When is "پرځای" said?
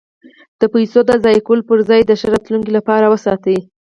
1.71-1.99